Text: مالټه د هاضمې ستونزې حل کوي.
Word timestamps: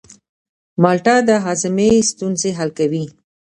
مالټه 0.81 1.15
د 1.27 1.29
هاضمې 1.45 1.91
ستونزې 2.09 2.49
حل 2.57 2.69
کوي. 2.77 3.05